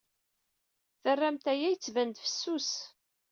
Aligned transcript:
Terramt 1.01 1.45
aya 1.51 1.67
yettban-d 1.71 2.17
fessus. 2.25 2.71